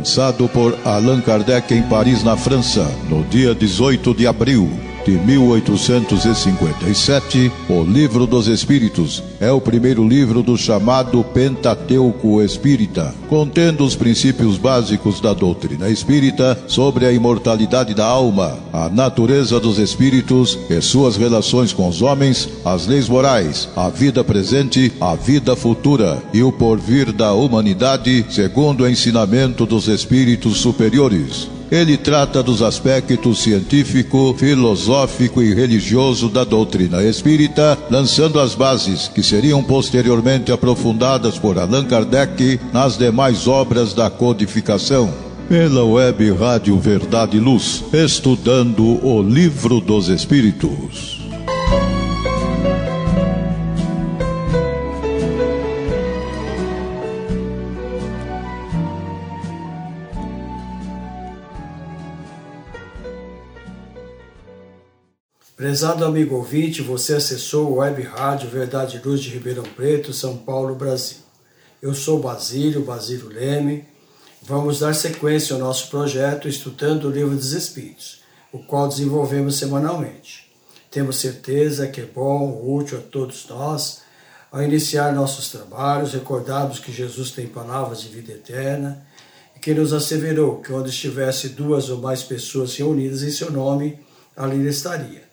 [0.00, 7.50] lançado por Allan Kardec em Paris, na França, no dia 18 de abril de 1857,
[7.68, 14.56] o Livro dos Espíritos é o primeiro livro do chamado Pentateuco Espírita, contendo os princípios
[14.56, 21.16] básicos da doutrina espírita sobre a imortalidade da alma, a natureza dos espíritos e suas
[21.16, 26.52] relações com os homens, as leis morais, a vida presente, a vida futura e o
[26.52, 31.48] porvir da humanidade, segundo o ensinamento dos espíritos superiores.
[31.70, 39.22] Ele trata dos aspectos científico, filosófico e religioso da doutrina espírita, lançando as bases que
[39.22, 45.14] seriam posteriormente aprofundadas por Allan Kardec nas demais obras da codificação.
[45.48, 51.19] Pela web Rádio Verdade e Luz, estudando o Livro dos Espíritos.
[65.70, 70.36] Prezado amigo ouvinte, você acessou o Web Rádio Verdade e Luz de Ribeirão Preto, São
[70.36, 71.18] Paulo, Brasil.
[71.80, 73.84] Eu sou Basílio, Basílio Leme.
[74.42, 80.50] Vamos dar sequência ao nosso projeto estudando o Livro dos Espíritos, o qual desenvolvemos semanalmente.
[80.90, 84.00] Temos certeza que é bom, útil a todos nós.
[84.50, 89.06] Ao iniciar nossos trabalhos, recordarmos que Jesus tem palavras de vida eterna
[89.54, 94.00] e que nos asseverou que onde estivesse duas ou mais pessoas reunidas em seu nome,
[94.36, 95.29] ali ele estaria.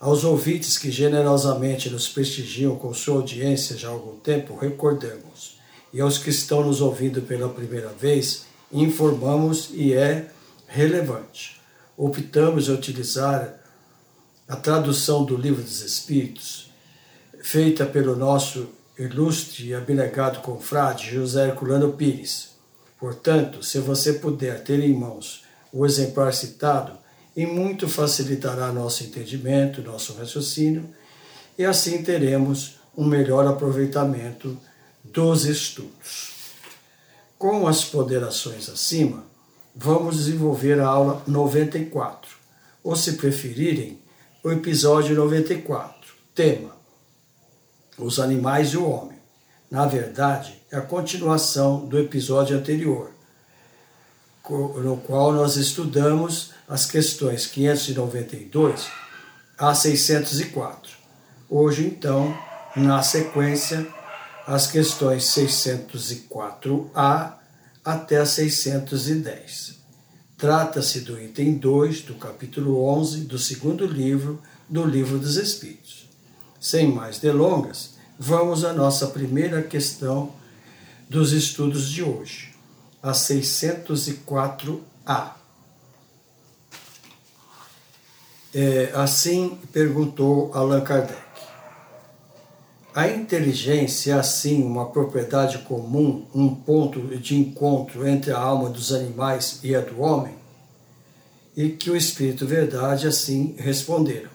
[0.00, 5.58] Aos ouvintes que generosamente nos prestigiam com sua audiência já há algum tempo, recordamos.
[5.92, 10.30] E aos que estão nos ouvindo pela primeira vez, informamos e é
[10.68, 11.60] relevante.
[11.96, 13.58] Optamos a utilizar
[14.46, 16.70] a tradução do Livro dos Espíritos,
[17.42, 22.50] feita pelo nosso ilustre e abnegado confrade José Herculano Pires.
[23.00, 25.42] Portanto, se você puder ter em mãos
[25.72, 26.92] o exemplar citado,
[27.38, 30.92] e muito facilitará nosso entendimento, nosso raciocínio,
[31.56, 34.58] e assim teremos um melhor aproveitamento
[35.04, 36.32] dos estudos.
[37.38, 39.22] Com as ponderações acima,
[39.72, 42.28] vamos desenvolver a aula 94,
[42.82, 44.00] ou se preferirem,
[44.42, 45.94] o episódio 94,
[46.34, 46.74] tema:
[47.96, 49.18] Os animais e o homem.
[49.70, 53.12] Na verdade, é a continuação do episódio anterior,
[54.50, 58.88] no qual nós estudamos as questões 592
[59.58, 60.92] a 604.
[61.48, 62.36] Hoje, então,
[62.76, 63.86] na sequência,
[64.46, 67.34] as questões 604A
[67.84, 69.78] até a 610.
[70.36, 76.08] Trata-se do item 2 do capítulo 11 do segundo livro do Livro dos Espíritos.
[76.60, 80.32] Sem mais delongas, vamos à nossa primeira questão
[81.08, 82.54] dos estudos de hoje,
[83.02, 85.32] a 604A.
[88.54, 91.28] É, assim perguntou Allan Kardec.
[92.94, 98.92] A inteligência é assim uma propriedade comum, um ponto de encontro entre a alma dos
[98.92, 100.34] animais e a do homem?
[101.56, 104.30] E que o Espírito Verdade assim responderam: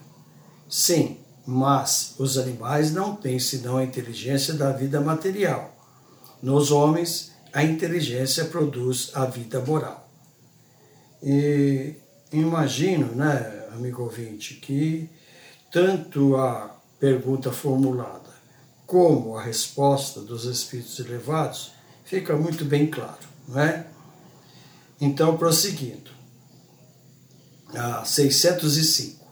[0.70, 5.76] Sim, mas os animais não têm senão a inteligência da vida material.
[6.42, 10.10] Nos homens, a inteligência produz a vida moral.
[11.22, 11.96] E
[12.32, 15.10] imagino, né, amigo ouvinte, que
[15.72, 18.34] tanto a pergunta formulada
[18.88, 21.72] como a resposta dos espíritos elevados
[22.04, 23.88] fica muito bem claro, não é?
[25.00, 26.12] Então, prosseguindo,
[27.74, 29.24] a 605.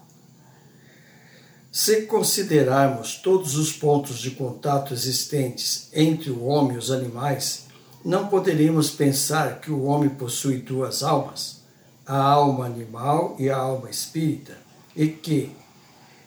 [1.70, 7.66] Se considerarmos todos os pontos de contato existentes entre o homem e os animais,
[8.04, 11.62] não poderíamos pensar que o homem possui duas almas?
[12.06, 14.56] a alma animal e a alma espírita,
[14.94, 15.50] e que,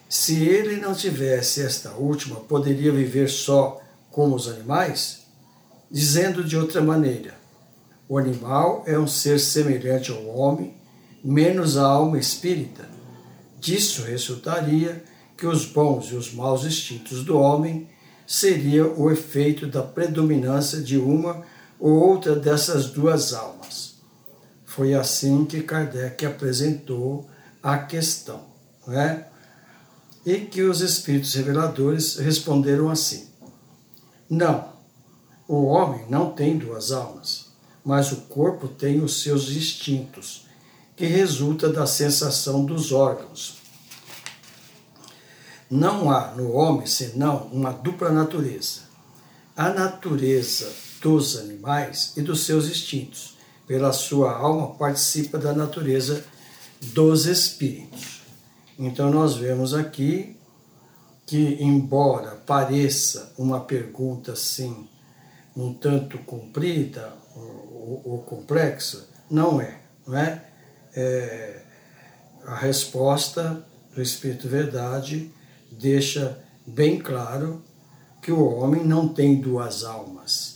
[0.08, 3.80] se ele não tivesse esta última, poderia viver só
[4.10, 5.24] como os animais?
[5.90, 7.34] Dizendo de outra maneira,
[8.08, 10.74] o animal é um ser semelhante ao homem,
[11.22, 12.88] menos a alma espírita.
[13.60, 15.04] Disso resultaria
[15.36, 17.88] que os bons e os maus instintos do homem
[18.26, 21.44] seria o efeito da predominância de uma
[21.78, 23.96] ou outra dessas duas almas.
[24.64, 27.28] Foi assim que Kardec apresentou
[27.62, 28.42] a questão,
[28.86, 29.28] não é?
[30.24, 33.28] E que os espíritos reveladores responderam assim:
[34.28, 34.68] Não,
[35.48, 37.46] o homem não tem duas almas,
[37.84, 40.46] mas o corpo tem os seus instintos,
[40.96, 43.58] que resulta da sensação dos órgãos.
[45.70, 48.82] Não há no homem senão uma dupla natureza:
[49.56, 56.24] a natureza dos animais e dos seus instintos pela sua alma, participa da natureza
[56.80, 58.22] dos espíritos.
[58.76, 60.36] Então, nós vemos aqui
[61.24, 64.88] que, embora pareça uma pergunta assim,
[65.56, 70.44] um tanto comprida ou, ou complexa, não é, não é?
[70.92, 71.62] é?
[72.46, 73.64] A resposta
[73.94, 75.32] do Espírito Verdade
[75.70, 76.36] deixa
[76.66, 77.62] bem claro
[78.20, 80.55] que o homem não tem duas almas.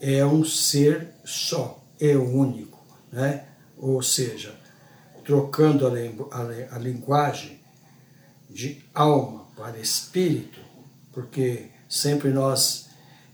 [0.00, 2.78] É um ser só, é único.
[3.10, 3.44] Né?
[3.76, 4.54] Ou seja,
[5.24, 7.60] trocando a, a, a linguagem
[8.48, 10.60] de alma para espírito,
[11.12, 12.88] porque sempre nós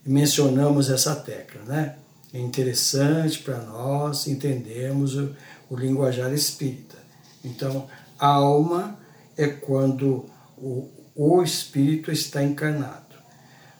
[0.04, 1.96] mencionamos essa tecla, né?
[2.32, 5.36] É interessante para nós entendermos o,
[5.70, 6.96] o linguajar espírita.
[7.44, 7.88] Então,
[8.18, 8.98] alma
[9.36, 10.26] é quando
[10.56, 13.14] o, o espírito está encarnado.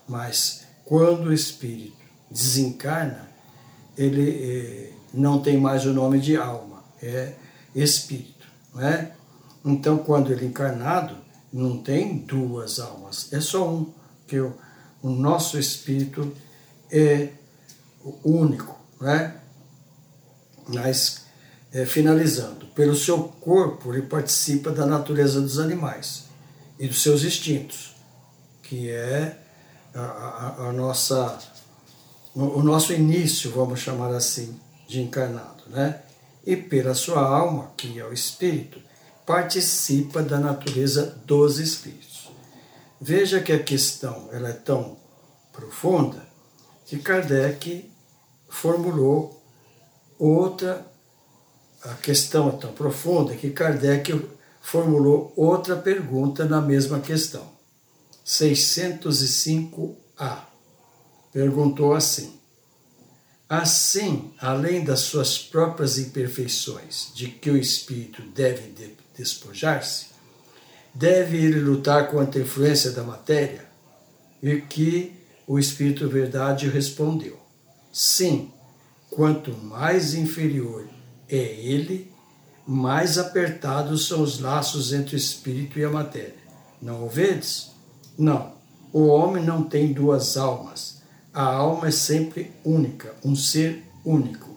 [0.07, 2.04] Mas quando o espírito
[2.35, 3.31] desencarna,
[3.97, 7.33] ele eh, não tem mais o nome de alma, é
[7.75, 9.13] espírito, não é?
[9.65, 11.17] Então, quando ele é encarnado,
[11.53, 13.93] não tem duas almas, é só um,
[14.27, 14.53] que o,
[15.01, 16.33] o nosso espírito
[16.91, 17.29] é
[18.25, 19.37] único, não é?
[20.67, 21.23] Mas,
[21.73, 26.25] é, finalizando, pelo seu corpo, ele participa da natureza dos animais
[26.79, 27.95] e dos seus instintos,
[28.63, 29.39] que é
[29.95, 31.39] a, a, a nossa,
[32.35, 34.59] o nosso início, vamos chamar assim,
[34.89, 36.03] de encarnado, né?
[36.45, 38.81] E pela sua alma, que é o espírito,
[39.25, 42.31] participa da natureza dos espíritos.
[43.01, 44.97] Veja que a questão ela é tão
[45.53, 46.27] profunda
[46.85, 47.91] que Kardec
[48.49, 49.41] formulou
[50.19, 50.85] outra
[51.83, 54.27] a questão é tão profunda que Kardec
[54.63, 57.47] formulou outra pergunta na mesma questão.
[58.25, 60.54] 605A.
[61.35, 62.33] Perguntou assim:
[63.49, 68.73] Assim, além das suas próprias imperfeições, de que o espírito deve
[69.17, 70.07] despojar-se,
[70.95, 73.69] deve ele lutar contra a influência da matéria?
[74.41, 75.13] E que
[75.45, 77.37] o espírito verdade respondeu:
[77.93, 78.53] Sim,
[79.11, 80.89] quanto mais inferior
[81.29, 82.13] é ele,
[82.65, 86.45] mais apertados são os laços entre o espírito e a matéria.
[86.81, 87.73] Não ouvedes?
[88.17, 88.53] Não,
[88.93, 90.94] o homem não tem duas almas.
[91.35, 94.49] A alma é sempre única, um ser único.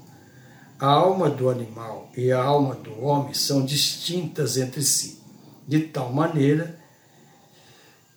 [0.79, 5.19] A alma do animal e a alma do homem são distintas entre si,
[5.67, 6.79] de tal maneira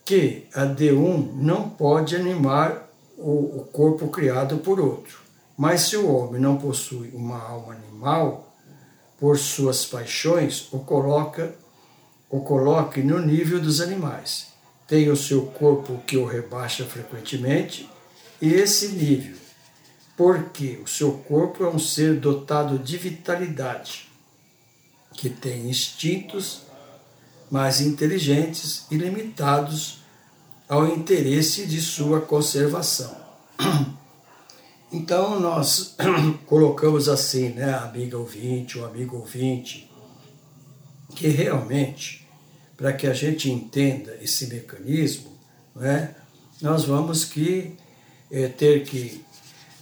[0.05, 2.87] que a de um não pode animar
[3.17, 5.21] o, corpo criado por outro.
[5.57, 8.55] Mas se o homem não possui uma alma animal,
[9.19, 11.55] por suas paixões, o coloca
[12.29, 14.51] o coloque no nível dos animais
[14.87, 17.89] tem o seu corpo que o rebaixa frequentemente,
[18.41, 19.37] esse nível,
[20.17, 24.11] porque o seu corpo é um ser dotado de vitalidade,
[25.13, 26.63] que tem instintos
[27.51, 30.01] mais inteligentes e limitados
[30.69, 33.17] ao interesse de sua conservação.
[34.93, 35.95] Então nós
[36.47, 39.89] colocamos assim, né, amiga ouvinte, o amigo ouvinte,
[41.15, 42.27] que realmente
[42.77, 45.31] para que a gente entenda esse mecanismo,
[45.77, 46.17] né,
[46.61, 47.77] nós vamos que
[48.31, 49.25] é, ter que,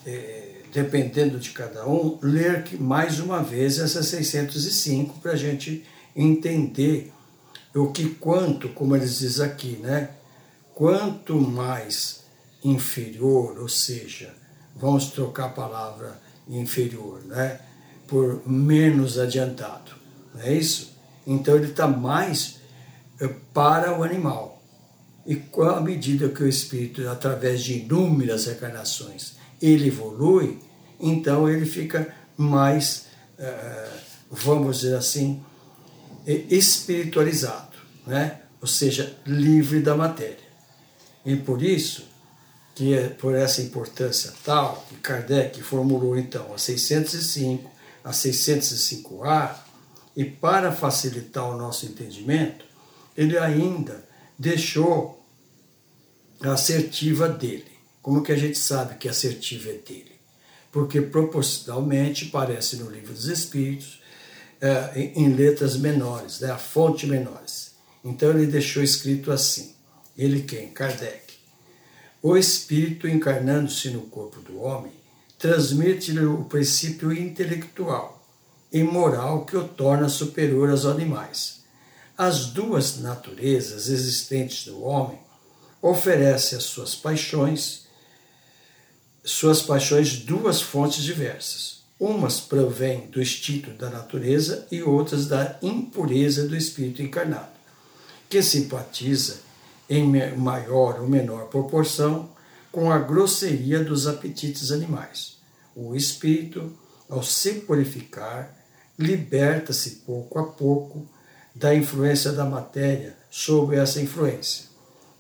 [0.06, 7.12] é, dependendo de cada um, ler mais uma vez essa 605 para a gente entender
[7.74, 10.10] o que quanto, como eles dizem aqui, né?
[10.74, 12.24] Quanto mais
[12.64, 14.34] inferior, ou seja,
[14.74, 17.60] vamos trocar a palavra inferior, né?
[18.06, 19.92] Por menos adiantado,
[20.34, 20.96] não é isso?
[21.26, 22.58] Então ele está mais
[23.52, 24.57] para o animal.
[25.28, 30.58] E à medida que o espírito, através de inúmeras reencarnações, ele evolui,
[30.98, 33.04] então ele fica mais,
[33.38, 33.90] eh,
[34.30, 35.42] vamos dizer assim,
[36.26, 38.40] espiritualizado, né?
[38.58, 40.48] ou seja, livre da matéria.
[41.26, 42.08] E por isso,
[42.74, 47.70] que é por essa importância tal, que Kardec formulou então a 605,
[48.02, 49.56] a 605A,
[50.16, 52.64] e para facilitar o nosso entendimento,
[53.14, 54.08] ele ainda
[54.38, 55.17] deixou
[56.42, 57.72] assertiva dele.
[58.02, 60.12] Como que a gente sabe que assertiva é dele?
[60.70, 64.00] Porque proporcionalmente aparece no livro dos Espíritos
[64.60, 67.72] é, em, letras menores, né, a fonte menores.
[68.04, 69.74] Então ele deixou escrito assim.
[70.16, 70.68] Ele quem?
[70.68, 71.34] Kardec.
[72.22, 74.92] O espírito encarnando-se no corpo do homem
[75.38, 78.20] transmite-lhe o princípio intelectual
[78.72, 81.58] e moral que o torna superior aos animais
[82.18, 85.20] as duas naturezas existentes do homem
[85.80, 87.86] oferecem às suas paixões,
[89.24, 91.78] suas paixões duas fontes diversas.
[91.98, 97.50] Umas provêm do instinto da natureza e outras da impureza do espírito encarnado,
[98.30, 99.40] que simpatiza
[99.90, 100.06] em
[100.36, 102.30] maior ou menor proporção
[102.70, 105.38] com a grosseria dos apetites animais.
[105.74, 106.72] O espírito,
[107.08, 108.54] ao se purificar,
[108.98, 111.06] liberta-se pouco a pouco
[111.54, 114.67] da influência da matéria sob essa influência.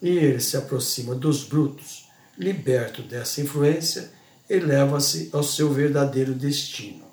[0.00, 4.10] E ele se aproxima dos brutos, liberto dessa influência,
[4.48, 7.04] eleva-se ao seu verdadeiro destino.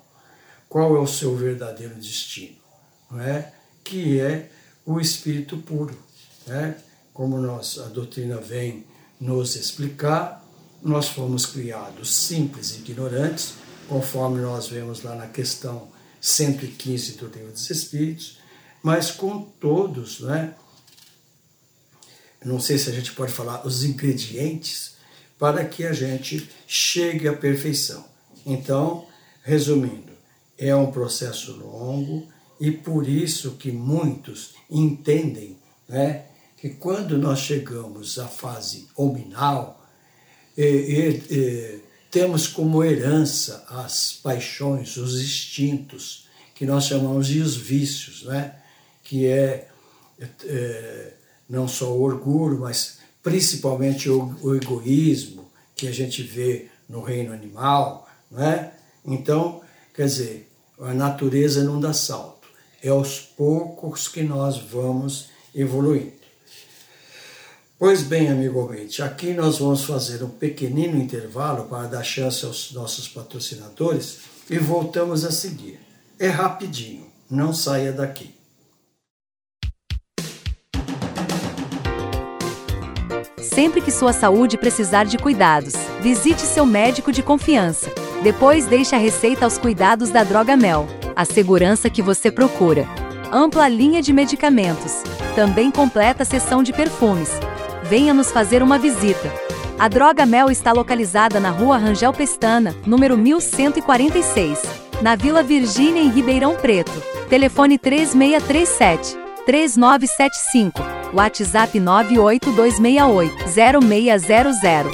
[0.68, 2.56] Qual é o seu verdadeiro destino?
[3.10, 3.52] Não é?
[3.82, 4.50] Que é
[4.84, 5.96] o espírito puro.
[6.46, 6.76] Né?
[7.12, 8.86] Como nós, a doutrina vem
[9.20, 10.44] nos explicar,
[10.82, 13.54] nós fomos criados simples e ignorantes,
[13.88, 15.88] conforme nós vemos lá na questão
[16.20, 18.38] 115 do Livro dos Espíritos,
[18.82, 20.54] mas com todos, né?
[22.46, 24.94] Não sei se a gente pode falar os ingredientes
[25.36, 28.04] para que a gente chegue à perfeição.
[28.46, 29.04] Então,
[29.42, 30.12] resumindo,
[30.56, 32.28] é um processo longo
[32.60, 36.26] e por isso que muitos entendem, né,
[36.56, 39.84] que quando nós chegamos à fase hominal,
[42.12, 48.54] temos como herança as paixões, os instintos, que nós chamamos de os vícios, né?
[49.02, 49.68] que é,
[50.44, 51.12] é
[51.48, 57.32] não só o orgulho, mas principalmente o, o, egoísmo que a gente vê no reino
[57.32, 58.08] animal.
[58.30, 58.72] Né?
[59.04, 59.60] Então,
[59.94, 60.50] quer dizer,
[60.80, 62.48] a natureza não dá salto,
[62.82, 66.12] é aos poucos que nós vamos evoluindo.
[67.78, 72.72] Pois bem, amigo ouvinte, aqui nós vamos fazer um pequenino intervalo para dar chance aos
[72.72, 75.78] nossos patrocinadores e voltamos a seguir.
[76.18, 78.35] É rapidinho, não saia daqui.
[83.56, 85.72] Sempre que sua saúde precisar de cuidados,
[86.02, 87.90] visite seu médico de confiança.
[88.22, 90.86] Depois deixe a receita aos cuidados da Droga Mel,
[91.16, 92.86] a segurança que você procura.
[93.32, 95.02] Ampla linha de medicamentos.
[95.34, 97.30] Também completa a seção de perfumes
[97.88, 99.32] venha nos fazer uma visita.
[99.78, 104.62] A Droga Mel está localizada na rua Rangel Pestana, número 1146,
[105.02, 106.92] na Vila Virgínia, em Ribeirão Preto.
[107.28, 114.90] Telefone 3637 3975, WhatsApp 98268 0600.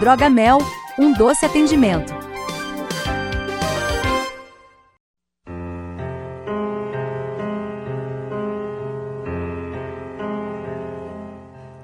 [0.00, 0.58] Droga Mel,
[0.98, 2.22] um doce atendimento.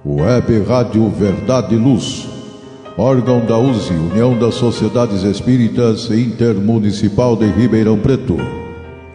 [0.04, 2.28] Web Rádio Verdade e Luz,
[2.96, 8.36] órgão da USE, União das Sociedades Espíritas Intermunicipal de Ribeirão Preto.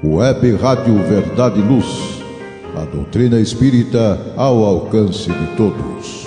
[0.03, 2.22] Web Rádio Verdade e Luz,
[2.75, 6.23] a doutrina espírita ao alcance de todos.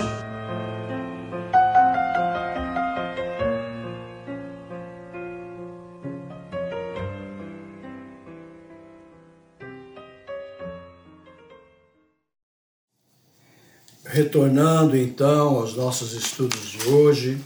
[14.05, 17.37] Retornando então aos nossos estudos de hoje,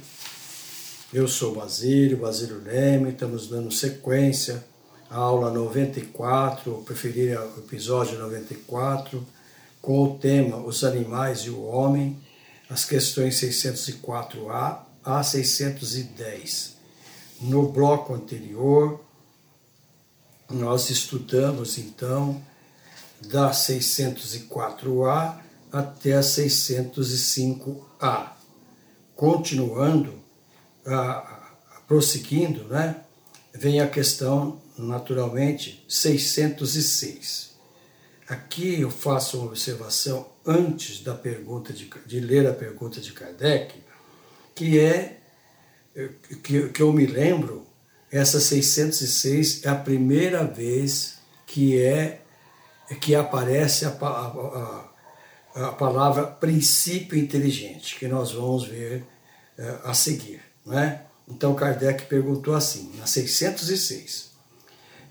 [1.12, 4.64] eu sou Basílio, Basílio Leme, estamos dando sequência
[5.12, 9.28] à aula 94, ou preferir o episódio 94,
[9.82, 12.18] com o tema Os Animais e o Homem,
[12.70, 16.78] as questões 604A a 610.
[17.42, 19.04] No bloco anterior,
[20.50, 22.42] nós estudamos então
[23.28, 25.40] da 604A
[25.74, 28.32] até a 605A.
[29.14, 30.14] Continuando,
[30.86, 31.50] a,
[31.86, 33.04] prosseguindo, né,
[33.54, 37.52] vem a questão, naturalmente, 606.
[38.28, 43.76] Aqui eu faço uma observação antes da pergunta de, de ler a pergunta de Kardec,
[44.56, 45.18] que é
[46.42, 47.68] que, que eu me lembro,
[48.10, 52.22] essa 606 é a primeira vez que é
[53.02, 54.92] que aparece a, a, a
[55.54, 59.04] a palavra princípio inteligente, que nós vamos ver
[59.58, 60.42] uh, a seguir.
[60.66, 61.04] Não é?
[61.28, 64.31] Então Kardec perguntou assim, na 606,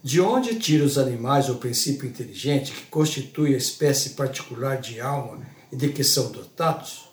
[0.02, 5.46] de onde tira os animais o princípio inteligente que constitui a espécie particular de alma
[5.70, 7.08] e de que são dotados?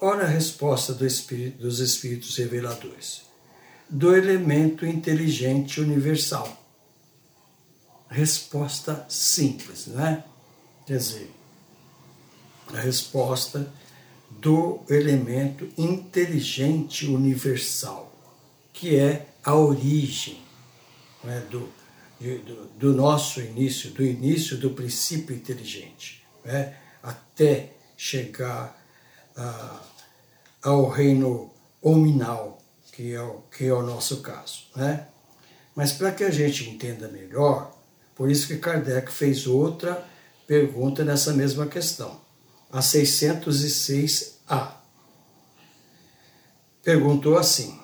[0.00, 3.22] Ora a resposta do espírito, dos espíritos reveladores.
[3.90, 6.56] Do elemento inteligente universal.
[8.08, 10.24] Resposta simples, não é?
[10.86, 11.30] Quer dizer,
[12.72, 13.72] a resposta
[14.30, 18.12] do elemento inteligente universal,
[18.72, 20.40] que é a origem
[21.24, 21.68] né, do,
[22.20, 28.76] do, do, nosso início, do início do princípio inteligente, né, até chegar
[30.62, 32.60] ao reino hominal,
[32.92, 34.64] que é, o, que é o nosso caso.
[34.74, 35.06] Né?
[35.74, 37.72] Mas para que a gente entenda melhor,
[38.14, 40.04] por isso que Kardec fez outra
[40.46, 42.20] pergunta nessa mesma questão,
[42.72, 44.72] a 606A.
[46.82, 47.78] Perguntou assim: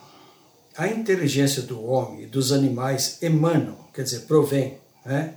[0.76, 5.36] a inteligência do homem e dos animais emanam, quer dizer, provém, né?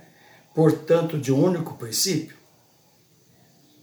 [0.54, 2.36] portanto, de um único princípio?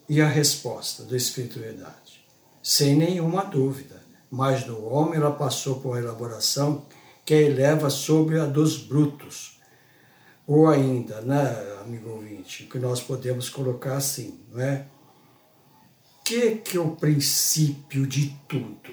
[0.07, 2.25] E a resposta do Espírito Verdade?
[2.61, 6.85] Sem nenhuma dúvida, mas do homem ela passou por uma elaboração
[7.23, 9.59] que a eleva sobre a dos brutos.
[10.45, 14.85] Ou ainda, né, amigo ouvinte, que nós podemos colocar assim, não é?
[16.25, 18.91] que, que é o princípio de tudo?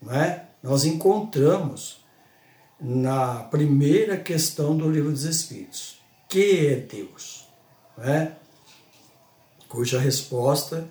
[0.00, 0.48] Não é?
[0.66, 2.04] Nós encontramos
[2.80, 6.00] na primeira questão do Livro dos Espíritos.
[6.28, 7.46] Que é Deus?
[7.96, 8.36] Não é?
[9.68, 10.88] Cuja resposta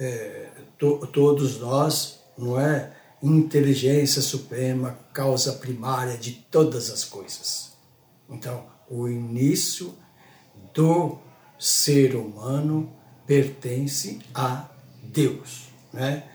[0.00, 2.92] é, to, todos nós, não é?
[3.22, 7.74] Inteligência suprema, causa primária de todas as coisas.
[8.28, 9.94] Então, o início
[10.74, 11.16] do
[11.56, 12.92] ser humano
[13.28, 14.68] pertence a
[15.04, 16.28] Deus, né?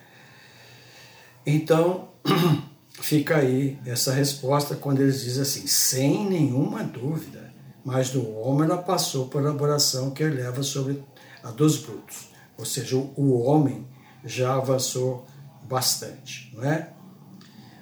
[1.45, 2.09] Então,
[3.01, 8.81] fica aí essa resposta quando eles dizem assim, sem nenhuma dúvida, mas do homem ela
[8.81, 11.03] passou por elaboração que eleva sobre
[11.43, 12.29] a dos brutos.
[12.57, 13.85] Ou seja, o homem
[14.23, 15.25] já avançou
[15.63, 16.93] bastante, não é?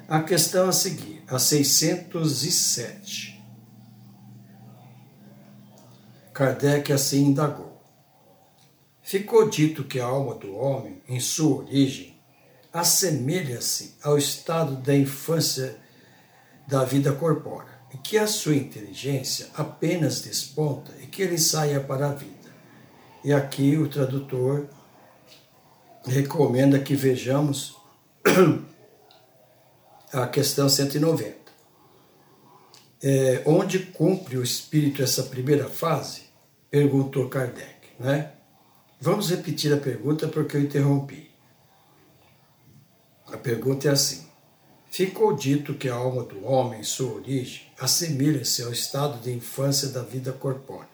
[0.07, 3.39] A questão a seguir, a 607.
[6.33, 7.81] Kardec assim indagou.
[9.01, 12.10] Ficou dito que a alma do homem, em sua origem,
[12.73, 15.75] assemelha-se ao estado da infância
[16.67, 22.09] da vida corpórea, e que a sua inteligência apenas desponta e que ele saia para
[22.09, 22.49] a vida.
[23.23, 24.67] E aqui o tradutor
[26.05, 27.75] recomenda que vejamos
[30.13, 31.41] a questão 190.
[33.03, 36.21] É, onde cumpre o espírito essa primeira fase?
[36.69, 38.31] Perguntou Kardec, né?
[38.99, 41.30] Vamos repetir a pergunta porque eu interrompi.
[43.31, 44.25] A pergunta é assim:
[44.89, 50.01] Ficou dito que a alma do homem, sua origem, assemelha-se ao estado de infância da
[50.01, 50.89] vida corpórea,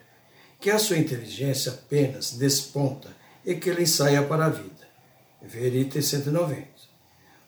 [0.60, 3.10] que a sua inteligência apenas desponta
[3.45, 4.88] e que ele ensaia para a vida.
[5.41, 6.67] Verita 190.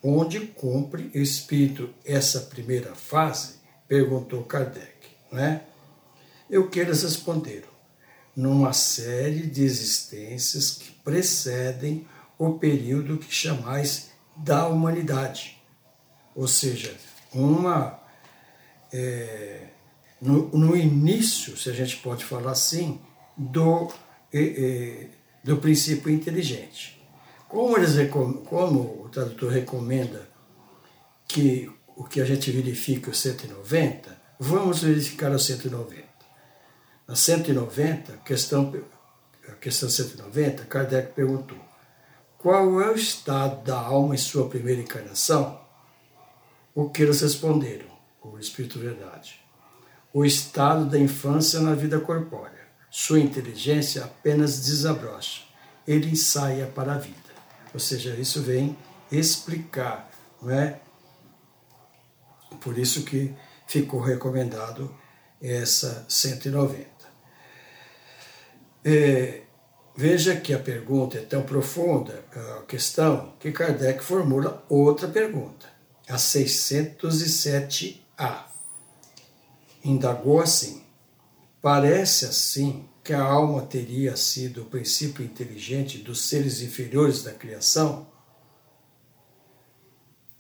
[0.02, 3.56] Onde cumpre o espírito essa primeira fase?
[3.88, 5.10] Perguntou Kardec.
[5.32, 5.64] Né?
[6.50, 7.70] E o que eles responderam?
[8.40, 14.09] numa série de existências que precedem o período que chamais
[14.44, 15.62] da humanidade.
[16.36, 16.96] Ou seja,
[17.34, 18.00] uma.
[18.92, 19.68] É,
[20.22, 23.00] no, no, início, se a gente pode falar assim,
[23.38, 23.92] do,
[24.34, 25.08] é,
[25.44, 27.02] do princípio inteligente.
[27.48, 30.28] Como, eles, como o tradutor recomenda
[31.28, 36.04] que o que a gente verifica o 190, vamos verificar o 190.
[37.08, 38.74] Na 190, questão,
[39.48, 41.58] a questão 190, Kardec perguntou:
[42.40, 45.60] qual é o estado da alma em sua primeira encarnação?
[46.74, 47.88] O que eles responderam?
[48.24, 49.42] O Espírito Verdade.
[50.14, 52.66] O estado da infância na vida corpórea.
[52.90, 55.44] Sua inteligência apenas desabrocha.
[55.86, 57.18] Ele ensaia para a vida.
[57.74, 58.78] Ou seja, isso vem
[59.12, 60.10] explicar,
[60.42, 60.80] não é?
[62.62, 63.36] Por isso que
[63.68, 64.96] ficou recomendado
[65.42, 66.88] essa 190.
[68.86, 69.42] É,
[70.00, 75.68] veja que a pergunta é tão profunda, a questão, que Kardec formula outra pergunta,
[76.08, 78.46] a 607A.
[79.84, 80.82] Indagou assim:
[81.62, 88.08] parece assim que a alma teria sido o princípio inteligente dos seres inferiores da criação?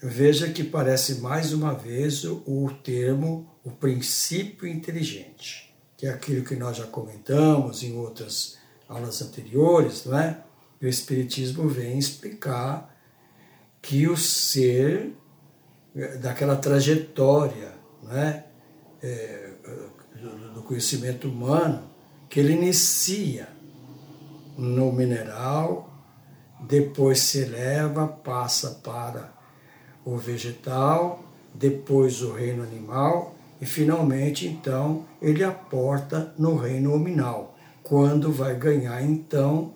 [0.02, 5.68] Veja que parece mais uma vez o termo o princípio inteligente
[5.98, 8.58] que é aquilo que nós já comentamos em outras
[8.90, 10.42] aulas anteriores, não é?
[10.82, 12.94] E o Espiritismo vem explicar
[13.82, 15.14] que o ser,
[16.20, 17.74] daquela trajetória
[18.04, 18.46] não é?
[19.02, 19.50] é
[20.54, 21.90] do conhecimento humano,
[22.30, 23.48] que ele inicia
[24.58, 25.90] no mineral,
[26.68, 29.34] depois se eleva, passa para
[30.04, 31.24] o vegetal,
[31.54, 37.58] depois o reino animal e finalmente, então, ele aporta no reino nominal,
[37.90, 39.74] quando vai ganhar, então,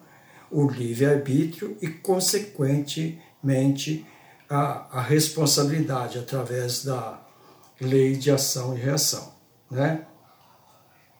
[0.51, 4.05] o livre-arbítrio e, consequentemente,
[4.47, 7.19] a, a, responsabilidade através da
[7.81, 9.33] lei de ação e reação.
[9.69, 10.05] Né?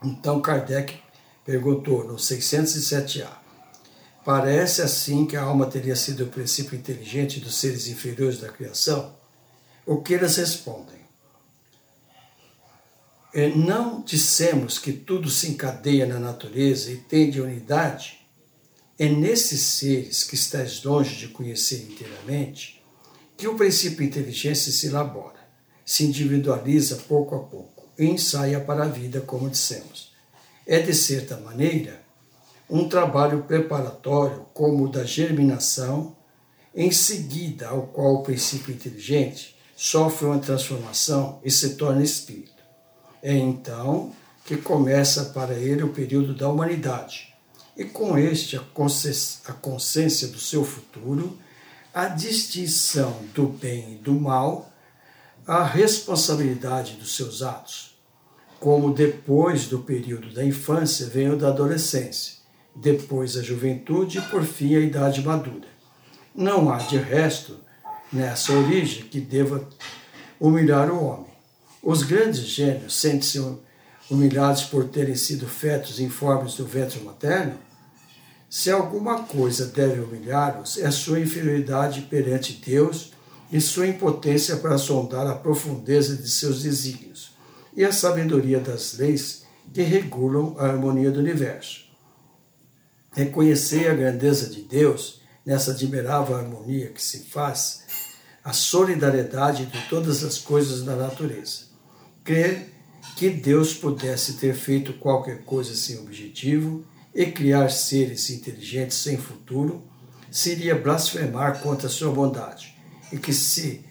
[0.03, 0.95] Então, Kardec
[1.43, 3.27] perguntou no 607A:
[4.23, 9.15] Parece assim que a alma teria sido o princípio inteligente dos seres inferiores da criação?
[9.83, 11.02] O que eles respondem?
[13.33, 18.19] É, não dissemos que tudo se encadeia na natureza e tem de unidade?
[18.97, 22.83] É nesses seres que estás longe de conhecer inteiramente
[23.35, 25.39] que o princípio inteligência se elabora,
[25.83, 30.13] se individualiza pouco a pouco e ensaia para a vida, como dissemos.
[30.67, 32.03] É, de certa maneira,
[32.69, 36.15] um trabalho preparatório, como o da germinação,
[36.75, 42.52] em seguida ao qual o princípio inteligente sofre uma transformação e se torna espírito.
[43.25, 44.11] É então
[44.43, 47.33] que começa para ele o período da humanidade,
[47.77, 51.39] e com este a consciência do seu futuro,
[51.93, 54.69] a distinção do bem e do mal,
[55.47, 57.97] a responsabilidade dos seus atos,
[58.59, 62.33] como depois do período da infância vem o da adolescência,
[62.75, 65.67] depois a juventude e por fim a idade madura.
[66.35, 67.57] Não há de resto
[68.11, 69.65] nessa origem que deva
[70.37, 71.32] humilhar o homem.
[71.85, 73.43] Os grandes gênios sentem-se
[74.09, 77.59] humilhados por terem sido fetos informes do ventre materno?
[78.49, 83.11] Se alguma coisa deve humilhá-los, é sua inferioridade perante Deus
[83.51, 87.35] e sua impotência para sondar a profundeza de seus desígnios
[87.75, 89.43] e a sabedoria das leis
[89.73, 91.83] que regulam a harmonia do universo.
[93.11, 97.83] Reconhecer a grandeza de Deus nessa admirável harmonia que se faz,
[98.41, 101.72] a solidariedade de todas as coisas da natureza.
[102.23, 102.73] Crer
[103.17, 109.83] que Deus pudesse ter feito qualquer coisa sem objetivo e criar seres inteligentes sem futuro
[110.31, 112.73] seria blasfemar contra a sua bondade
[113.11, 113.85] e que se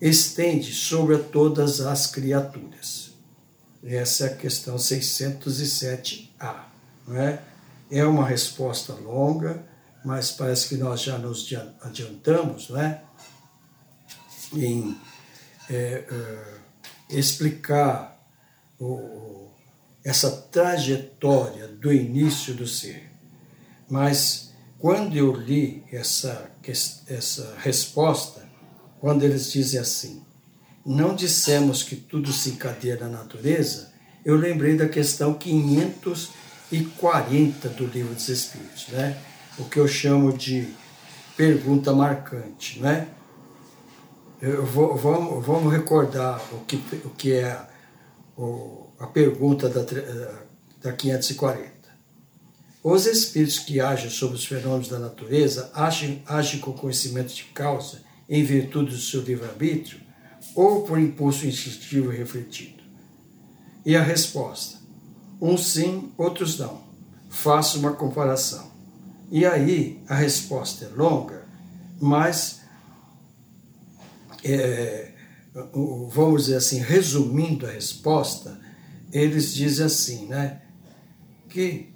[0.00, 3.12] estende sobre todas as criaturas.
[3.84, 6.64] Essa é a questão 607A.
[7.06, 7.42] Não é?
[7.90, 9.62] é uma resposta longa,
[10.04, 13.02] mas parece que nós já nos adiantamos não é?
[14.54, 14.98] em
[15.68, 16.04] é,
[17.08, 18.14] explicar
[18.78, 19.48] o,
[20.04, 23.10] essa trajetória do início do ser.
[23.88, 26.50] Mas quando eu li essa,
[27.08, 28.44] essa resposta,
[29.00, 30.22] quando eles dizem assim,
[30.84, 33.90] não dissemos que tudo se encadeia na natureza,
[34.24, 39.18] eu lembrei da questão 540 do Livro dos Espíritos, né?
[39.58, 40.68] o que eu chamo de
[41.36, 42.80] pergunta marcante.
[42.80, 43.08] Né?
[44.72, 47.58] Vou, vamos, vamos recordar o que, o que é
[48.36, 49.82] o, a pergunta da,
[50.82, 51.72] da 540.
[52.82, 58.02] Os espíritos que agem sobre os fenômenos da natureza agem, agem com conhecimento de causa
[58.28, 59.98] em virtude do seu livre-arbítrio
[60.54, 62.82] ou por impulso instintivo e refletido?
[63.86, 64.78] E a resposta:
[65.40, 66.82] uns sim, outros não.
[67.30, 68.70] Faço uma comparação.
[69.30, 71.46] E aí a resposta é longa,
[71.98, 72.63] mas
[74.44, 75.12] é,
[76.12, 78.60] vamos dizer assim, resumindo a resposta,
[79.12, 80.60] eles dizem assim, né?
[81.48, 81.94] Que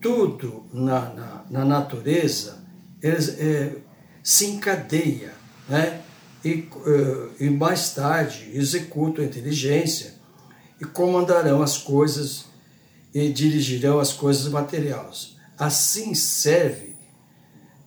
[0.00, 2.64] tudo na, na, na natureza
[3.02, 3.76] eles, é,
[4.22, 5.34] se encadeia,
[5.68, 6.02] né?
[6.42, 10.14] E, uh, e mais tarde executam a inteligência
[10.80, 12.46] e comandarão as coisas
[13.12, 15.36] e dirigirão as coisas materiais.
[15.58, 16.96] Assim serve,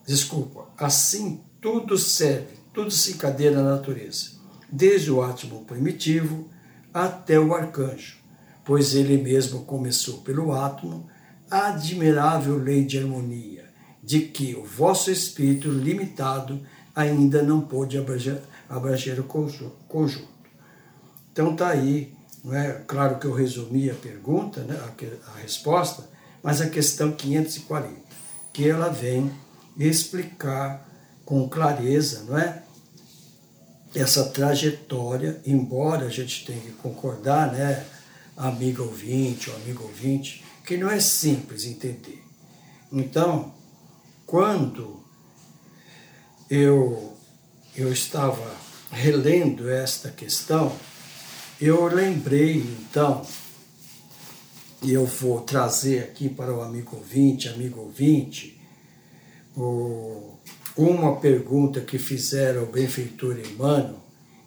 [0.06, 4.32] desculpa, assim tudo serve tudo se encadeia na natureza,
[4.70, 6.50] desde o átomo primitivo
[6.94, 8.18] até o arcanjo,
[8.66, 11.08] pois ele mesmo começou pelo átomo
[11.50, 13.66] a admirável lei de harmonia,
[14.02, 16.60] de que o vosso espírito limitado
[16.96, 20.28] ainda não pôde abranger, abranger o conjunto.
[21.32, 22.84] Então está aí, não é?
[22.88, 24.76] claro que eu resumi a pergunta, né?
[24.80, 26.10] a, a resposta,
[26.42, 27.96] mas a questão 540,
[28.52, 29.32] que ela vem
[29.78, 30.88] explicar
[31.34, 32.62] com clareza, não é?
[33.96, 37.84] Essa trajetória, embora a gente tenha que concordar, né,
[38.38, 42.24] amigo ouvinte ou amigo ouvinte, que não é simples entender.
[42.92, 43.52] Então,
[44.28, 45.04] quando
[46.52, 47.18] eu,
[47.76, 48.56] eu estava
[48.92, 50.72] relendo esta questão,
[51.60, 53.26] eu lembrei então,
[54.84, 58.62] e eu vou trazer aqui para o amigo ouvinte, amigo ouvinte,
[59.58, 60.33] o,
[60.76, 64.02] uma pergunta que fizeram ao benfeitor Emmanuel,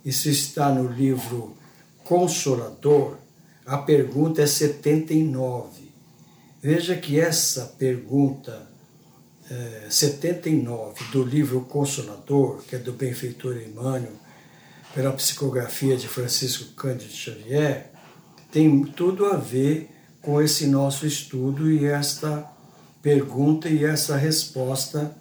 [0.05, 1.57] isso está no livro
[2.05, 3.17] Consolador,
[3.65, 5.87] a pergunta é 79.
[6.62, 8.69] Veja que essa pergunta
[9.51, 14.12] é, 79 do livro Consolador, que é do benfeitor Emmanuel,
[14.95, 17.91] pela psicografia de Francisco Cândido Xavier,
[18.51, 19.91] tem tudo a ver
[20.23, 22.51] com esse nosso estudo e esta
[23.03, 25.15] pergunta e essa resposta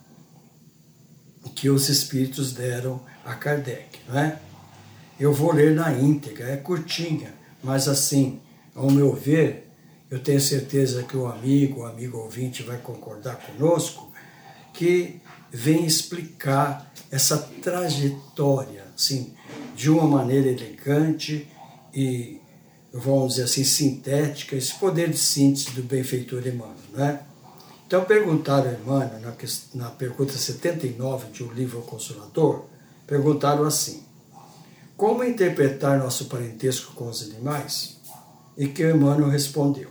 [1.54, 4.00] que os espíritos deram a Kardec.
[4.08, 4.40] Não é?
[5.20, 8.40] Eu vou ler na íntegra, é curtinha, Mas assim,
[8.76, 9.70] ao meu ver,
[10.10, 14.12] eu tenho certeza que o amigo, o amigo ouvinte vai concordar conosco,
[14.74, 15.20] que
[15.52, 19.34] vem explicar essa trajetória, assim,
[19.76, 21.48] de uma maneira elegante
[21.94, 22.40] e,
[22.94, 27.22] vamos dizer assim, sintética, esse poder de síntese do benfeitor Emmanuel, né?
[27.88, 29.34] Então perguntaram a Emmanuel, na,
[29.76, 32.66] na pergunta 79 de O Livro Consolador,
[33.06, 34.04] perguntaram assim,
[34.98, 37.98] como interpretar nosso parentesco com os animais?
[38.58, 39.90] E que Emmanuel respondeu,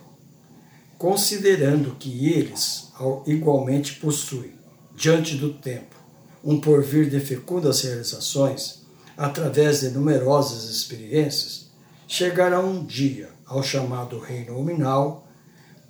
[0.99, 2.91] considerando que eles
[3.27, 4.55] igualmente possuem,
[4.97, 5.95] diante do tempo,
[6.43, 8.83] um porvir de fecundas realizações,
[9.17, 11.69] através de numerosas experiências,
[12.09, 15.29] chegarão um dia ao chamado reino nominal,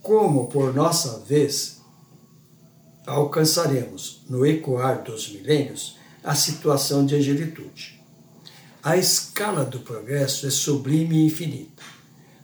[0.03, 1.74] como por nossa vez
[3.07, 8.01] alcançaremos, no ecoar dos milênios, a situação de angelitude.
[8.83, 11.83] A escala do progresso é sublime e infinita.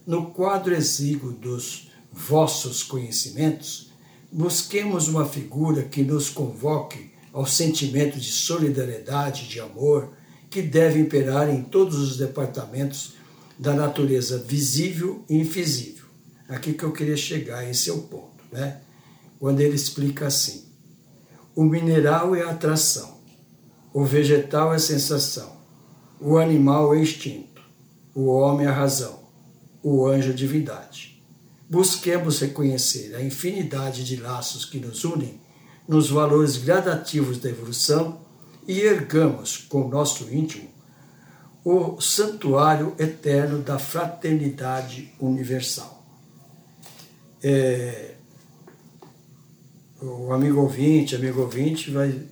[0.07, 3.91] No quadro exíguo dos vossos conhecimentos,
[4.31, 10.11] busquemos uma figura que nos convoque ao sentimento de solidariedade, de amor,
[10.49, 13.15] que deve imperar em todos os departamentos
[13.59, 16.07] da natureza visível e invisível.
[16.49, 18.81] Aqui que eu queria chegar, esse é o ponto, né?
[19.41, 20.67] Quando ele explica assim:
[21.57, 23.19] o mineral é atração,
[23.93, 25.57] o vegetal é sensação,
[26.21, 27.63] o animal é instinto,
[28.15, 29.19] o homem é razão,
[29.83, 31.21] o anjo é divindade.
[31.69, 35.41] Busquemos reconhecer a infinidade de laços que nos unem
[35.89, 38.21] nos valores gradativos da evolução
[38.69, 40.69] e ergamos com nosso íntimo
[41.65, 46.05] o santuário eterno da fraternidade universal.
[47.43, 48.17] É,
[50.01, 52.23] o amigo ouvinte, amigo ouvinte vai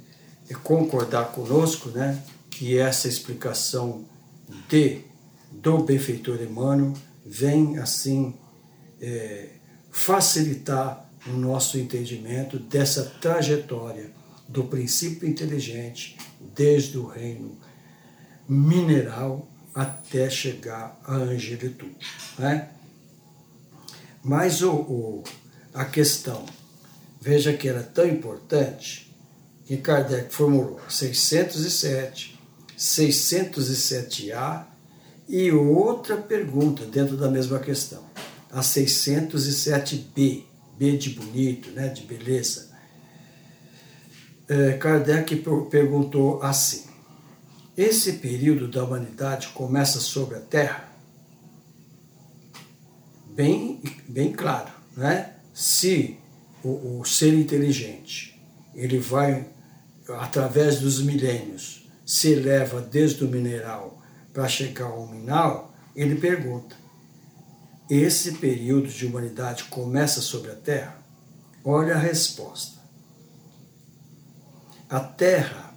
[0.62, 4.04] concordar conosco, né, que essa explicação
[4.68, 5.02] de
[5.50, 6.92] do benfeitor Emmanuel
[7.24, 8.35] vem assim
[9.00, 9.48] é,
[9.90, 14.11] facilitar o nosso entendimento dessa trajetória
[14.48, 16.16] do princípio inteligente
[16.54, 17.57] desde o reino
[18.48, 21.96] mineral até chegar à angelitude.
[22.38, 22.68] Né?
[24.22, 25.24] Mas o, o,
[25.74, 26.44] a questão,
[27.29, 29.14] veja que era tão importante
[29.67, 32.38] que Kardec formulou 607,
[32.77, 34.64] 607A
[35.29, 38.03] e outra pergunta dentro da mesma questão,
[38.51, 40.45] a 607B,
[40.79, 42.69] B de bonito, né, de beleza
[44.49, 46.85] é, Kardec perguntou assim:
[47.77, 50.88] esse período da humanidade começa sobre a Terra?
[53.35, 55.35] Bem, bem claro, né?
[55.53, 56.17] Se
[56.62, 58.40] o, o ser inteligente
[58.75, 59.47] ele vai
[60.18, 64.01] através dos milênios se eleva desde o mineral
[64.33, 66.77] para chegar ao minal, ele pergunta:
[67.90, 70.97] esse período de humanidade começa sobre a Terra?
[71.64, 72.79] Olha a resposta
[74.88, 75.75] a Terra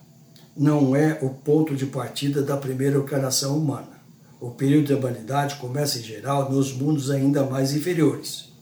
[0.55, 4.01] não é o ponto de partida da primeira encarnação humana.
[4.39, 8.53] O período da humanidade começa em geral nos mundos ainda mais inferiores.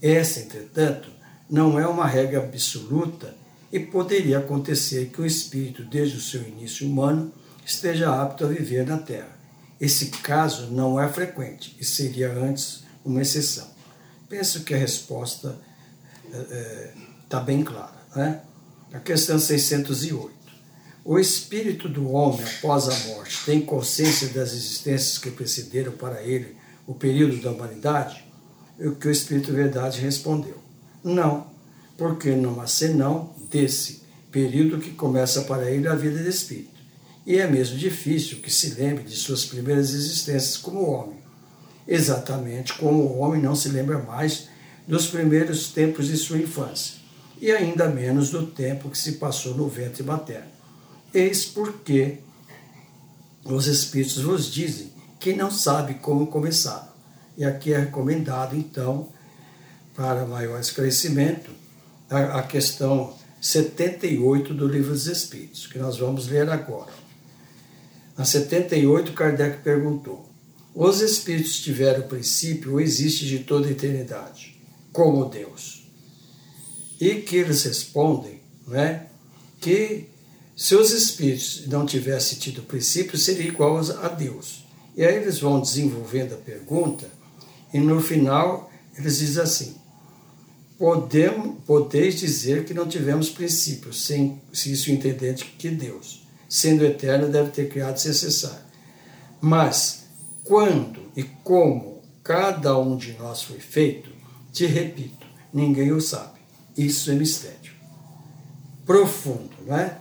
[0.00, 1.10] Essa, entretanto,
[1.50, 3.34] não é uma regra absoluta
[3.72, 7.32] e poderia acontecer que o espírito, desde o seu início humano,
[7.64, 9.36] esteja apto a viver na Terra.
[9.80, 13.68] Esse caso não é frequente e seria antes uma exceção.
[14.28, 15.58] Penso que a resposta
[17.22, 17.98] está é, é, bem clara.
[18.14, 18.40] Né?
[18.92, 20.36] A questão 608.
[21.04, 26.56] O espírito do homem após a morte tem consciência das existências que precederam para ele
[26.86, 28.24] o período da humanidade?
[28.78, 30.56] O que o Espírito Verdade respondeu:
[31.02, 31.46] Não,
[31.96, 36.78] porque não há senão desse período que começa para ele a vida de espírito.
[37.26, 41.18] E é mesmo difícil que se lembre de suas primeiras existências como homem,
[41.86, 44.48] exatamente como o homem não se lembra mais
[44.86, 46.98] dos primeiros tempos de sua infância
[47.40, 50.48] e ainda menos do tempo que se passou no ventre materno.
[51.12, 52.18] Eis porque
[53.44, 56.88] os Espíritos vos dizem que não sabe como começaram.
[57.36, 59.08] E aqui é recomendado, então,
[59.98, 61.50] para maior esclarecimento,
[62.08, 66.92] a, a questão 78 do Livro dos Espíritos, que nós vamos ler agora.
[68.16, 70.30] Na 78, Kardec perguntou:
[70.74, 74.56] Os Espíritos tiveram princípio ou existe de toda a eternidade?
[74.92, 75.78] Como Deus?
[77.00, 79.06] e que eles respondem né,
[79.60, 80.08] que
[80.56, 84.66] se os espíritos não tivessem tido princípio, seria igual a Deus.
[84.96, 87.08] E aí eles vão desenvolvendo a pergunta,
[87.72, 89.76] e no final eles dizem assim:
[90.78, 97.28] Podemos, podeis dizer que não tivemos princípio, sem, se isso entender que Deus, sendo eterno,
[97.28, 98.64] deve ter criado sem cessar.
[99.40, 100.04] Mas
[100.44, 104.10] quando e como cada um de nós foi feito,
[104.52, 106.38] te repito, ninguém o sabe.
[106.76, 107.72] Isso é mistério.
[108.86, 109.98] Profundo, não é?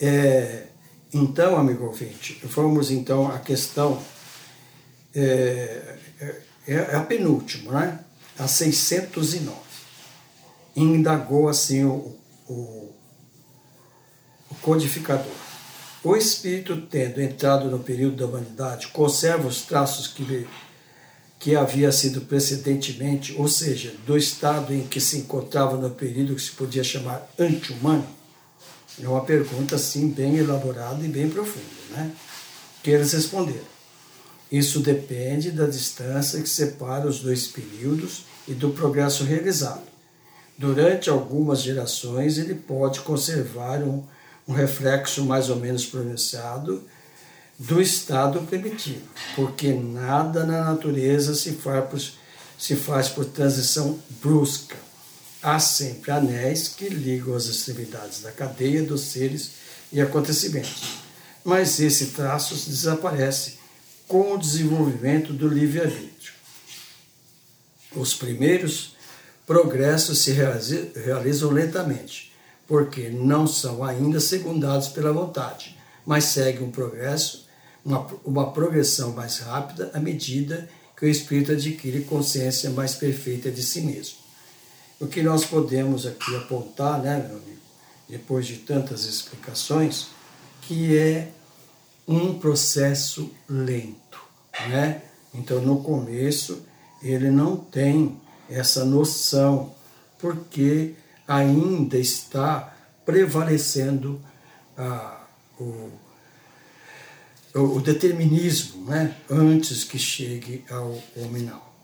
[0.00, 0.66] é
[1.12, 4.00] então, amigo ouvinte, vamos então à questão,
[5.14, 8.04] é, é, é a penúltima, né?
[8.40, 9.54] A 609.
[10.74, 12.16] Indagou assim o,
[12.48, 12.94] o,
[14.50, 15.26] o codificador.
[16.02, 20.46] O espírito, tendo entrado no período da humanidade, conserva os traços que,
[21.38, 26.40] que havia sido precedentemente, ou seja, do estado em que se encontrava no período que
[26.40, 28.08] se podia chamar anti-humano?
[29.02, 32.10] É uma pergunta, assim, bem elaborada e bem profunda, né?
[32.82, 33.68] Que eles responderam.
[34.50, 39.82] Isso depende da distância que separa os dois períodos e do progresso realizado.
[40.56, 44.04] Durante algumas gerações, ele pode conservar um,
[44.46, 46.82] um reflexo mais ou menos pronunciado
[47.58, 49.02] do estado primitivo,
[49.36, 52.00] porque nada na natureza se faz por,
[52.58, 54.76] se faz por transição brusca.
[55.42, 59.52] Há sempre anéis que ligam as extremidades da cadeia dos seres
[59.92, 61.00] e acontecimentos.
[61.44, 63.58] Mas esse traço desaparece
[64.06, 66.09] com o desenvolvimento do livre-arbítrio.
[67.94, 68.94] Os primeiros
[69.46, 72.32] progressos se realizam lentamente,
[72.68, 75.76] porque não são ainda secundados pela vontade,
[76.06, 77.48] mas seguem um progresso,
[77.84, 83.62] uma, uma progressão mais rápida à medida que o espírito adquire consciência mais perfeita de
[83.62, 84.18] si mesmo.
[85.00, 87.60] O que nós podemos aqui apontar, né, meu amigo,
[88.08, 90.08] depois de tantas explicações,
[90.62, 91.28] que é
[92.06, 94.20] um processo lento,
[94.68, 95.02] né?
[95.32, 96.66] Então, no começo,
[97.02, 99.74] ele não tem essa noção,
[100.18, 100.94] porque
[101.26, 102.74] ainda está
[103.06, 104.20] prevalecendo
[104.76, 105.20] ah,
[105.58, 105.90] o,
[107.54, 109.16] o, determinismo, né?
[109.30, 111.74] antes que chegue ao nominal.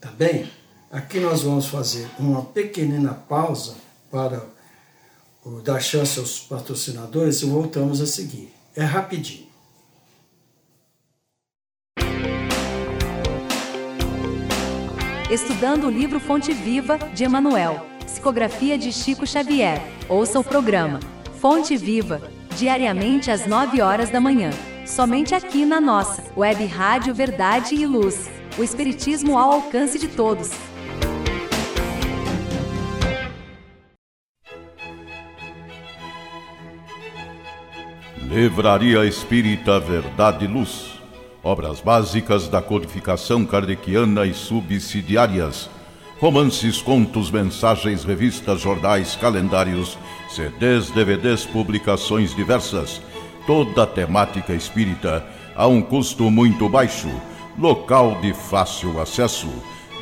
[0.00, 0.50] Tá bem?
[0.90, 3.76] Aqui nós vamos fazer uma pequenina pausa
[4.10, 4.44] para
[5.62, 8.52] dar chance aos patrocinadores e voltamos a seguir.
[8.74, 9.47] É rapidinho.
[15.30, 19.82] Estudando o livro Fonte Viva, de Emanuel, psicografia de Chico Xavier.
[20.08, 21.00] Ouça o programa
[21.38, 22.22] Fonte Viva,
[22.56, 24.50] diariamente às 9 horas da manhã.
[24.86, 28.30] Somente aqui na nossa Web Rádio Verdade e Luz.
[28.56, 30.50] O Espiritismo ao alcance de todos.
[38.16, 40.97] Livraria Espírita Verdade e Luz
[41.42, 45.70] obras básicas da codificação kardeciana e subsidiárias,
[46.20, 49.96] romances, contos, mensagens, revistas, jornais, calendários,
[50.28, 53.00] CDs, DVDs, publicações diversas,
[53.46, 55.24] toda a temática espírita
[55.54, 57.10] a um custo muito baixo,
[57.58, 59.48] local de fácil acesso.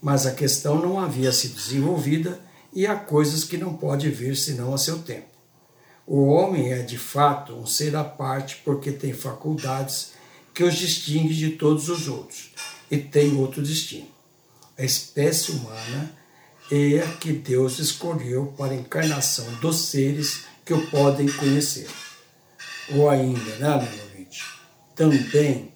[0.00, 2.40] mas a questão não havia sido desenvolvida
[2.72, 5.28] e há coisas que não pode vir senão a seu tempo.
[6.06, 10.12] O homem é de fato um ser à parte porque tem faculdades
[10.52, 12.50] que os distingue de todos os outros
[12.90, 14.08] e tem outro destino.
[14.76, 16.14] A espécie humana
[16.70, 21.88] é a que Deus escolheu para a encarnação dos seres que o podem conhecer.
[22.94, 24.44] Ou ainda, né, meu ouvinte?
[24.94, 25.72] Também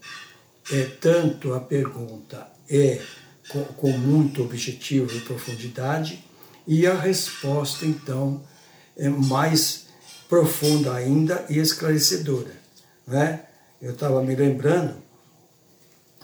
[0.71, 3.01] é tanto a pergunta é
[3.49, 6.23] com, com muito objetivo e profundidade,
[6.67, 8.43] e a resposta, então,
[8.97, 9.87] é mais
[10.29, 12.53] profunda ainda e esclarecedora.
[13.07, 13.45] Né?
[13.81, 14.97] Eu estava me lembrando,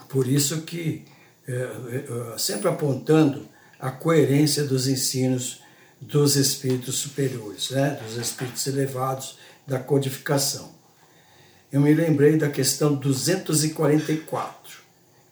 [0.07, 1.03] por isso que,
[1.47, 3.47] é, é, sempre apontando
[3.79, 5.61] a coerência dos ensinos
[5.99, 7.99] dos espíritos superiores, né?
[8.05, 10.74] dos espíritos elevados da codificação.
[11.75, 14.79] Eu me lembrei da questão 244.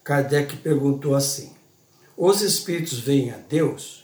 [0.04, 1.54] Kardec perguntou assim:
[2.18, 4.04] Os espíritos veem a Deus?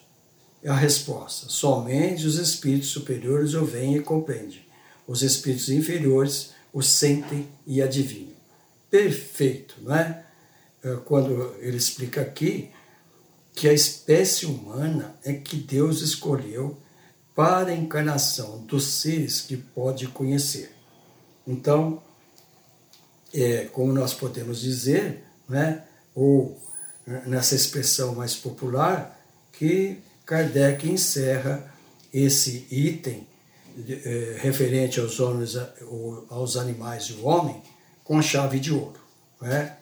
[0.66, 4.66] A resposta: somente os espíritos superiores o veem e compreendem.
[5.06, 8.38] Os espíritos inferiores o sentem e adivinham.
[8.90, 10.24] Perfeito, não é?
[10.82, 10.96] é?
[11.04, 12.70] Quando ele explica aqui
[13.54, 16.78] que a espécie humana é que Deus escolheu
[17.36, 20.72] para a encarnação dos seres que pode conhecer.
[21.46, 22.02] Então,
[23.34, 25.84] é, como nós podemos dizer, né,
[26.16, 26.60] ou
[27.26, 29.20] nessa expressão mais popular,
[29.54, 31.74] que Kardec encerra
[32.14, 33.28] esse item
[33.88, 35.56] é, referente aos homens,
[36.30, 37.62] aos animais e o homem
[38.04, 39.00] com chave de ouro.
[39.42, 39.76] Né?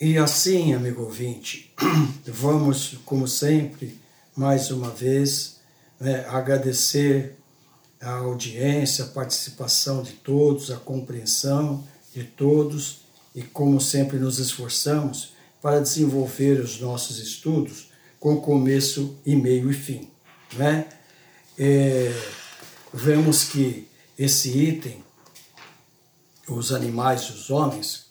[0.00, 1.72] E assim, amigo ouvinte,
[2.26, 4.00] vamos, como sempre,
[4.36, 5.60] mais uma vez,
[5.98, 7.36] né, agradecer
[8.00, 11.84] a audiência, a participação de todos, a compreensão
[12.14, 13.00] de todos
[13.34, 15.32] e, como sempre, nos esforçamos
[15.62, 20.10] para desenvolver os nossos estudos com começo e meio e fim.
[20.54, 20.88] Né?
[21.58, 22.12] É,
[22.92, 23.88] vemos que
[24.18, 25.02] esse item,
[26.48, 28.06] os animais e os homens,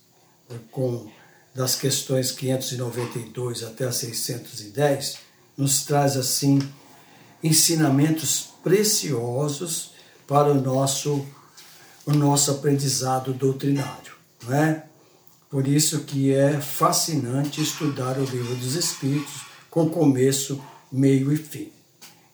[0.72, 1.10] com
[1.54, 5.18] das questões 592 até 610,
[5.58, 6.60] nos traz assim
[7.44, 9.92] ensinamentos preciosos
[10.28, 11.26] para o nosso
[12.10, 14.84] o nosso aprendizado doutrinário, não é?
[15.50, 21.72] Por isso que é fascinante estudar o livro dos Espíritos com começo, meio e fim.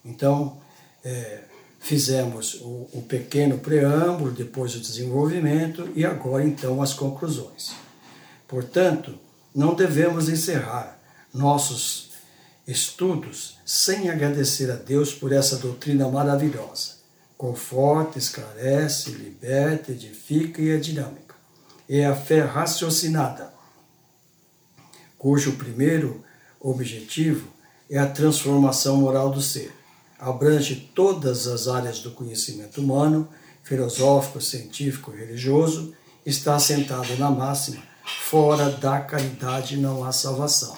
[0.04, 0.58] Então,
[1.04, 1.42] é,
[1.80, 7.74] fizemos o, o pequeno preâmbulo, depois o desenvolvimento e agora então as conclusões.
[8.48, 9.18] Portanto,
[9.54, 11.00] não devemos encerrar
[11.34, 12.12] nossos
[12.68, 16.95] estudos sem agradecer a Deus por essa doutrina maravilhosa.
[17.38, 21.36] Conforta, esclarece, liberta, edifica e é dinâmica.
[21.88, 23.54] É a fé raciocinada,
[25.18, 26.24] cujo primeiro
[26.60, 27.48] objetivo
[27.90, 29.72] é a transformação moral do ser
[30.20, 33.28] abrange todas as áreas do conhecimento humano,
[33.64, 35.94] filosófico, científico religioso,
[36.26, 37.82] está assentado na máxima:
[38.24, 40.76] fora da caridade não há salvação.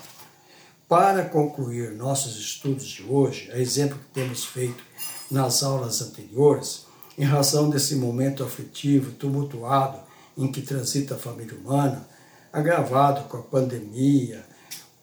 [0.88, 4.84] Para concluir nossos estudos de hoje, a exemplo que temos feito
[5.30, 6.86] nas aulas anteriores,
[7.18, 10.00] em razão desse momento aflitivo, tumultuado
[10.38, 12.08] em que transita a família humana,
[12.54, 14.46] agravado com a pandemia,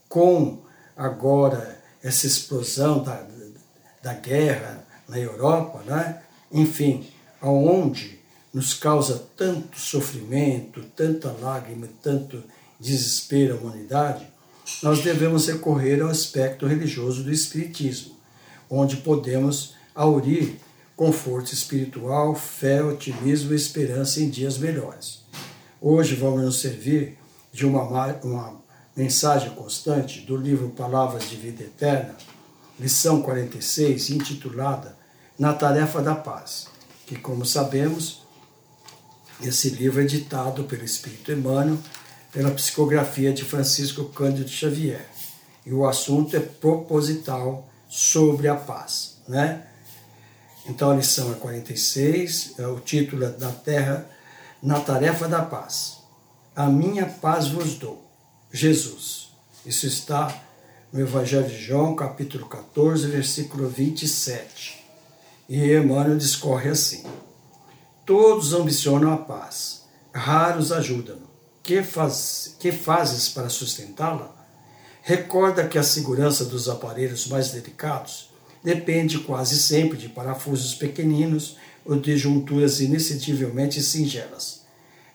[0.09, 0.59] com
[0.97, 3.27] agora essa explosão da,
[4.03, 6.23] da guerra na Europa, né?
[6.53, 7.07] enfim,
[7.41, 8.21] aonde
[8.53, 12.43] nos causa tanto sofrimento, tanta lágrima, tanto
[12.79, 14.27] desespero à humanidade,
[14.83, 18.17] nós devemos recorrer ao aspecto religioso do Espiritismo,
[18.71, 20.59] onde podemos aurir
[20.97, 25.21] conforto espiritual, fé, otimismo e esperança em dias melhores.
[25.81, 27.19] Hoje vamos nos servir
[27.53, 27.83] de uma,
[28.23, 28.61] uma
[28.97, 32.17] mensagem constante do livro Palavras de Vida Eterna,
[32.79, 34.97] lição 46, intitulada
[35.39, 36.69] Na Tarefa da Paz,
[37.07, 38.23] que, como sabemos,
[39.43, 41.79] esse livro é ditado pelo Espírito Emmanuel,
[42.33, 45.07] pela psicografia de Francisco Cândido Xavier.
[45.67, 49.19] E o assunto é proposital sobre a paz.
[49.29, 49.65] Né?
[50.67, 54.09] Então a lição é 46, é o título é da Terra
[54.63, 55.99] na Tarefa da Paz.
[56.57, 58.03] A minha paz vos dou,
[58.51, 59.31] Jesus.
[59.67, 60.35] Isso está
[60.91, 64.85] no Evangelho de João, capítulo 14, versículo 27.
[65.49, 67.05] E Emmanuel discorre assim:
[68.07, 69.83] Todos ambicionam a paz,
[70.15, 71.19] raros ajudam.
[71.63, 74.35] Que, faz, que fazes para sustentá-la?
[75.03, 78.34] Recorda que a segurança dos aparelhos mais delicados
[78.65, 84.63] depende quase sempre de parafusos pequeninos ou de junturas inexcedivelmente singelas.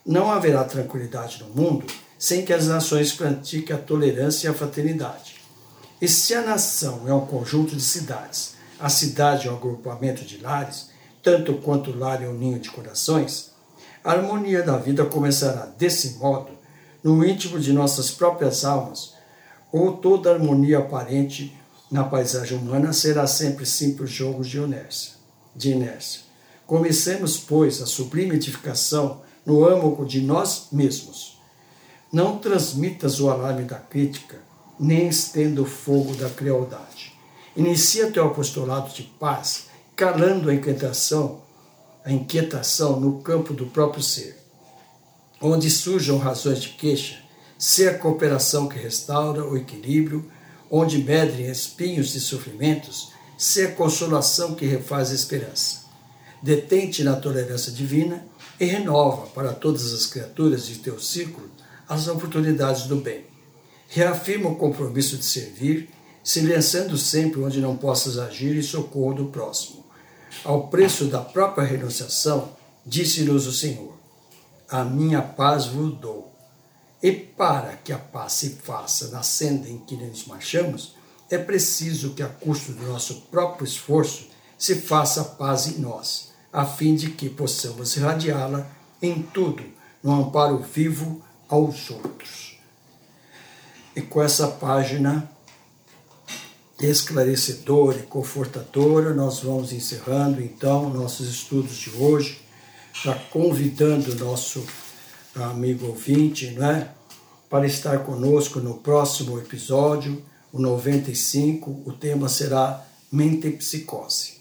[0.05, 1.85] Não haverá tranquilidade no mundo
[2.17, 5.35] sem que as nações pratiquem a tolerância e a fraternidade.
[5.99, 10.37] E se a nação é um conjunto de cidades, a cidade é um agrupamento de
[10.37, 10.89] lares,
[11.23, 13.51] tanto quanto o lar é um ninho de corações,
[14.03, 16.51] a harmonia da vida começará desse modo
[17.03, 19.13] no íntimo de nossas próprias almas,
[19.71, 21.57] ou toda harmonia aparente
[21.91, 25.13] na paisagem humana será sempre simples jogos de inércia.
[25.55, 26.21] De inércia.
[26.67, 31.39] Comecemos, pois, a sublime edificação no âmago de nós mesmos.
[32.13, 34.37] Não transmitas o alarme da crítica,
[34.79, 37.13] nem estenda o fogo da crueldade.
[37.55, 39.65] Inicia teu apostolado de paz,
[39.95, 41.41] calando a inquietação,
[42.05, 44.37] a inquietação no campo do próprio ser.
[45.41, 47.19] Onde surjam razões de queixa,
[47.57, 50.29] se a cooperação que restaura o equilíbrio,
[50.69, 55.85] onde medrem espinhos de sofrimentos, se a consolação que refaz a esperança.
[56.41, 58.25] Detente na tolerância divina
[58.59, 61.49] e renova para todas as criaturas de teu círculo
[61.87, 63.25] as oportunidades do bem.
[63.87, 65.89] Reafirma o compromisso de servir,
[66.23, 69.83] silenciando sempre onde não possas agir em socorro do próximo.
[70.43, 72.51] Ao preço da própria renunciação,
[72.85, 73.93] disse-nos o Senhor:
[74.69, 76.28] A minha paz vos dou.
[77.01, 80.95] E para que a paz se faça na senda em que nos marchamos,
[81.29, 84.27] é preciso que, a custo do nosso próprio esforço,
[84.57, 88.69] se faça a paz em nós, a fim de que possamos irradiá-la
[89.01, 89.63] em tudo,
[90.03, 92.57] no amparo vivo aos outros.
[93.95, 95.29] E com essa página
[96.79, 102.41] esclarecedora e confortadora, nós vamos encerrando então nossos estudos de hoje,
[102.93, 104.65] já convidando o nosso
[105.35, 106.91] amigo ouvinte, não é?
[107.49, 114.39] Para estar conosco no próximo episódio, o 95, o tema será Mentepsicose.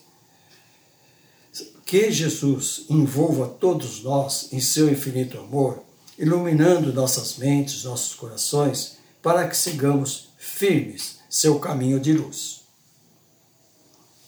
[1.84, 5.82] Que Jesus envolva todos nós em seu infinito amor,
[6.18, 12.62] iluminando nossas mentes, nossos corações, para que sigamos firmes seu caminho de luz.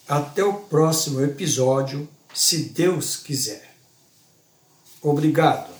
[0.08, 3.74] Até o próximo episódio, se Deus quiser.
[5.02, 5.79] Obrigado.